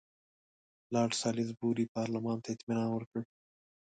لارډ 0.93 1.13
سالیزبوري 1.21 1.85
پارلمان 1.95 2.37
ته 2.43 2.49
اطمینان 2.55 2.89
ورکړ. 2.91 3.21